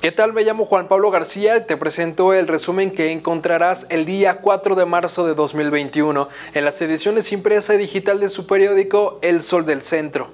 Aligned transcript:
¿Qué 0.00 0.12
tal? 0.12 0.32
Me 0.32 0.42
llamo 0.42 0.64
Juan 0.64 0.88
Pablo 0.88 1.10
García 1.10 1.56
y 1.56 1.66
te 1.66 1.76
presento 1.76 2.32
el 2.32 2.48
resumen 2.48 2.90
que 2.90 3.12
encontrarás 3.12 3.86
el 3.90 4.06
día 4.06 4.38
4 4.38 4.74
de 4.74 4.86
marzo 4.86 5.26
de 5.26 5.34
2021 5.34 6.28
en 6.54 6.64
las 6.64 6.80
ediciones 6.80 7.32
impresa 7.32 7.74
y 7.74 7.78
digital 7.78 8.18
de 8.20 8.28
su 8.28 8.46
periódico 8.46 9.18
El 9.22 9.42
Sol 9.42 9.66
del 9.66 9.82
Centro. 9.82 10.28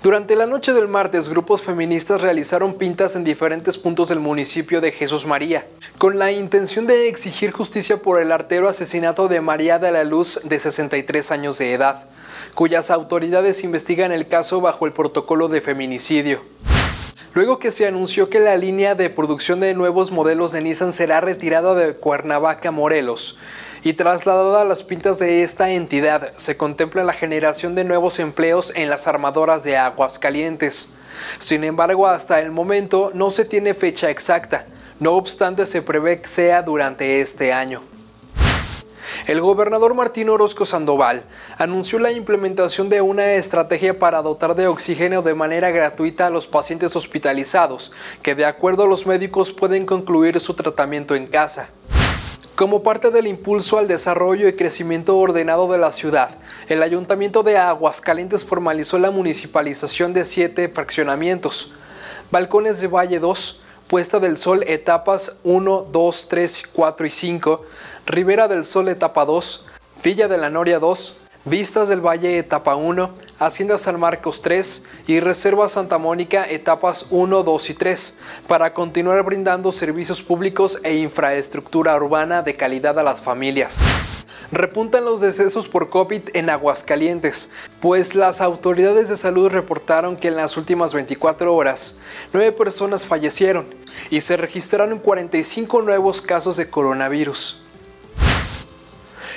Durante 0.00 0.36
la 0.36 0.46
noche 0.46 0.72
del 0.72 0.86
martes, 0.86 1.28
grupos 1.28 1.62
feministas 1.62 2.20
realizaron 2.20 2.74
pintas 2.74 3.16
en 3.16 3.24
diferentes 3.24 3.76
puntos 3.78 4.10
del 4.10 4.20
municipio 4.20 4.80
de 4.80 4.92
Jesús 4.92 5.26
María, 5.26 5.66
con 5.98 6.20
la 6.20 6.30
intención 6.30 6.86
de 6.86 7.08
exigir 7.08 7.50
justicia 7.50 7.96
por 7.96 8.22
el 8.22 8.30
artero 8.30 8.68
asesinato 8.68 9.26
de 9.26 9.40
María 9.40 9.80
de 9.80 9.90
la 9.90 10.04
Luz, 10.04 10.40
de 10.44 10.60
63 10.60 11.32
años 11.32 11.58
de 11.58 11.72
edad, 11.72 12.06
cuyas 12.54 12.92
autoridades 12.92 13.64
investigan 13.64 14.12
el 14.12 14.28
caso 14.28 14.60
bajo 14.60 14.86
el 14.86 14.92
protocolo 14.92 15.48
de 15.48 15.60
feminicidio 15.60 16.42
luego 17.38 17.60
que 17.60 17.70
se 17.70 17.86
anunció 17.86 18.28
que 18.28 18.40
la 18.40 18.56
línea 18.56 18.96
de 18.96 19.10
producción 19.10 19.60
de 19.60 19.72
nuevos 19.72 20.10
modelos 20.10 20.50
de 20.50 20.60
Nissan 20.60 20.92
será 20.92 21.20
retirada 21.20 21.72
de 21.76 21.94
Cuernavaca, 21.94 22.72
Morelos, 22.72 23.38
y 23.84 23.92
trasladada 23.92 24.62
a 24.62 24.64
las 24.64 24.82
pintas 24.82 25.20
de 25.20 25.44
esta 25.44 25.70
entidad, 25.70 26.32
se 26.34 26.56
contempla 26.56 27.04
la 27.04 27.12
generación 27.12 27.76
de 27.76 27.84
nuevos 27.84 28.18
empleos 28.18 28.72
en 28.74 28.90
las 28.90 29.06
armadoras 29.06 29.62
de 29.62 29.76
aguas 29.76 30.18
calientes. 30.18 30.88
Sin 31.38 31.62
embargo, 31.62 32.08
hasta 32.08 32.40
el 32.40 32.50
momento 32.50 33.12
no 33.14 33.30
se 33.30 33.44
tiene 33.44 33.72
fecha 33.72 34.10
exacta, 34.10 34.66
no 34.98 35.12
obstante 35.12 35.64
se 35.66 35.80
prevé 35.80 36.20
que 36.20 36.28
sea 36.28 36.62
durante 36.62 37.20
este 37.20 37.52
año. 37.52 37.97
El 39.28 39.42
gobernador 39.42 39.92
Martín 39.92 40.30
Orozco 40.30 40.64
Sandoval 40.64 41.22
anunció 41.58 41.98
la 41.98 42.10
implementación 42.10 42.88
de 42.88 43.02
una 43.02 43.34
estrategia 43.34 43.98
para 43.98 44.22
dotar 44.22 44.54
de 44.54 44.68
oxígeno 44.68 45.20
de 45.20 45.34
manera 45.34 45.70
gratuita 45.70 46.26
a 46.26 46.30
los 46.30 46.46
pacientes 46.46 46.96
hospitalizados, 46.96 47.92
que 48.22 48.34
de 48.34 48.46
acuerdo 48.46 48.84
a 48.84 48.86
los 48.86 49.06
médicos 49.06 49.52
pueden 49.52 49.84
concluir 49.84 50.40
su 50.40 50.54
tratamiento 50.54 51.14
en 51.14 51.26
casa. 51.26 51.68
Como 52.56 52.82
parte 52.82 53.10
del 53.10 53.26
impulso 53.26 53.76
al 53.76 53.86
desarrollo 53.86 54.48
y 54.48 54.54
crecimiento 54.56 55.18
ordenado 55.18 55.70
de 55.70 55.76
la 55.76 55.92
ciudad, 55.92 56.30
el 56.66 56.82
Ayuntamiento 56.82 57.42
de 57.42 57.58
Aguascalientes 57.58 58.46
formalizó 58.46 58.98
la 58.98 59.10
municipalización 59.10 60.14
de 60.14 60.24
siete 60.24 60.70
fraccionamientos. 60.70 61.72
Balcones 62.30 62.80
de 62.80 62.86
Valle 62.86 63.18
2, 63.18 63.60
Puesta 63.88 64.20
del 64.20 64.36
Sol 64.36 64.64
etapas 64.66 65.40
1, 65.44 65.86
2, 65.90 66.28
3, 66.28 66.62
4 66.74 67.06
y 67.06 67.10
5, 67.10 67.64
Ribera 68.04 68.46
del 68.46 68.66
Sol 68.66 68.90
etapa 68.90 69.24
2, 69.24 69.64
Villa 70.04 70.28
de 70.28 70.36
la 70.36 70.50
Noria 70.50 70.78
2, 70.78 71.16
Vistas 71.46 71.88
del 71.88 72.02
Valle 72.02 72.36
etapa 72.36 72.76
1, 72.76 73.10
Hacienda 73.38 73.78
San 73.78 73.98
Marcos 73.98 74.42
3 74.42 74.84
y 75.06 75.20
Reserva 75.20 75.70
Santa 75.70 75.96
Mónica 75.96 76.44
etapas 76.46 77.06
1, 77.08 77.42
2 77.42 77.70
y 77.70 77.74
3, 77.74 78.14
para 78.46 78.74
continuar 78.74 79.22
brindando 79.24 79.72
servicios 79.72 80.20
públicos 80.20 80.78
e 80.84 80.96
infraestructura 80.96 81.96
urbana 81.96 82.42
de 82.42 82.56
calidad 82.56 82.98
a 82.98 83.02
las 83.02 83.22
familias. 83.22 83.82
Repuntan 84.50 85.04
los 85.04 85.20
decesos 85.20 85.68
por 85.68 85.90
COVID 85.90 86.30
en 86.32 86.48
Aguascalientes, 86.48 87.50
pues 87.82 88.14
las 88.14 88.40
autoridades 88.40 89.10
de 89.10 89.18
salud 89.18 89.50
reportaron 89.50 90.16
que 90.16 90.28
en 90.28 90.36
las 90.36 90.56
últimas 90.56 90.94
24 90.94 91.54
horas, 91.54 91.96
9 92.32 92.52
personas 92.52 93.04
fallecieron 93.04 93.66
y 94.08 94.22
se 94.22 94.38
registraron 94.38 95.00
45 95.00 95.82
nuevos 95.82 96.22
casos 96.22 96.56
de 96.56 96.70
coronavirus. 96.70 97.67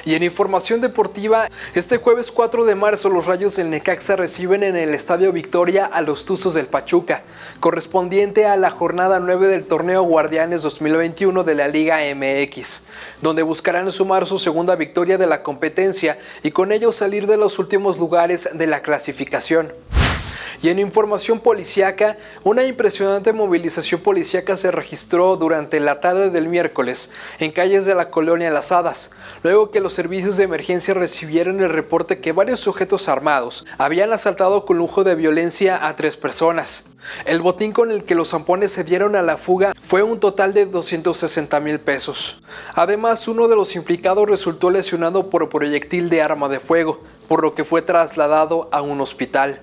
Y 0.04 0.16
en 0.16 0.24
información 0.24 0.82
deportiva, 0.82 1.48
este 1.76 1.98
jueves 1.98 2.32
4 2.32 2.66
de 2.66 2.76
marzo 2.76 3.10
los 3.10 3.28
Rayos 3.28 3.56
del 3.56 3.70
Necaxa 3.70 4.16
reciben 4.16 4.64
en 4.64 4.76
el 4.76 4.96
Estadio 4.96 5.32
Victoria 5.32 5.86
a 5.86 6.02
los 6.02 6.26
Tuzos 6.26 6.56
del 6.56 6.66
Pachuca, 6.66 7.22
correspondiente 7.60 8.48
a 8.48 8.58
la 8.58 8.72
jornada 8.72 9.20
9 9.20 9.48
del 9.48 9.66
torneo 9.66 10.02
Guardianes 10.04 10.64
2021 10.64 11.44
de 11.44 11.56
la 11.56 11.68
Liga 11.68 12.00
MX, 12.16 12.84
donde 13.22 13.44
buscarán 13.44 13.92
sumar 13.92 14.26
su 14.26 14.40
segunda 14.40 14.76
victoria 14.76 15.20
de 15.20 15.28
la 15.28 15.44
competencia 15.44 16.18
y 16.42 16.52
con 16.52 16.72
ello 16.72 16.92
salir 16.92 17.28
de 17.28 17.38
los 17.38 17.60
últimos 17.60 18.00
lugares 18.00 18.50
de 18.54 18.68
la 18.68 18.82
clasificación. 18.82 19.81
Y 20.64 20.70
en 20.70 20.78
información 20.78 21.40
policiaca, 21.40 22.18
una 22.44 22.64
impresionante 22.64 23.34
movilización 23.34 24.00
policiaca 24.02 24.56
se 24.56 24.70
registró 24.70 25.36
durante 25.36 25.80
la 25.80 26.02
tarde 26.02 26.30
del 26.30 26.50
miércoles 26.50 27.12
en 27.40 27.52
calles 27.52 27.86
de 27.86 27.96
la 27.96 28.12
colonia 28.12 28.52
Las 28.52 28.72
Hadas, 28.72 29.10
luego 29.42 29.72
que 29.72 29.80
los 29.80 29.94
servicios 29.94 30.38
de 30.38 30.44
emergencia 30.44 30.94
recibieron 30.94 31.62
el 31.62 31.70
reporte 31.70 32.20
que 32.20 32.32
varios 32.32 32.60
sujetos 32.60 33.10
armados 33.10 33.66
habían 33.80 34.14
asaltado 34.14 34.66
con 34.68 34.78
lujo 34.78 35.04
de 35.04 35.16
violencia 35.16 35.88
a 35.88 35.96
tres 35.96 36.16
personas. 36.16 36.86
El 37.26 37.42
botín 37.42 37.72
con 37.72 37.90
el 37.90 38.04
que 38.04 38.14
los 38.14 38.30
zampones 38.30 38.72
se 38.72 38.84
dieron 38.84 39.16
a 39.16 39.24
la 39.24 39.38
fuga 39.38 39.74
fue 39.82 40.04
un 40.04 40.20
total 40.20 40.54
de 40.54 40.68
260 40.68 41.60
mil 41.60 41.80
pesos. 41.80 42.44
Además, 42.76 43.28
uno 43.28 43.48
de 43.48 43.56
los 43.56 43.76
implicados 43.76 44.30
resultó 44.30 44.70
lesionado 44.70 45.32
por 45.32 45.50
proyectil 45.50 46.12
de 46.12 46.22
arma 46.22 46.50
de 46.50 46.60
fuego, 46.60 47.02
por 47.28 47.42
lo 47.42 47.56
que 47.56 47.64
fue 47.64 47.82
trasladado 47.82 48.70
a 48.72 48.84
un 48.84 49.02
hospital. 49.02 49.62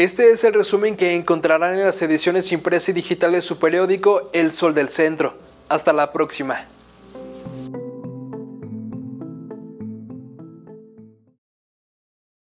Este 0.00 0.32
es 0.32 0.44
el 0.44 0.54
resumen 0.54 0.96
que 0.96 1.14
encontrarán 1.14 1.74
en 1.74 1.84
las 1.84 2.00
ediciones 2.00 2.52
impresa 2.52 2.90
y 2.90 2.94
digital 2.94 3.32
de 3.32 3.42
su 3.42 3.58
periódico 3.58 4.30
El 4.32 4.50
Sol 4.50 4.72
del 4.72 4.88
Centro. 4.88 5.34
Hasta 5.68 5.92
la 5.92 6.10
próxima. 6.10 6.64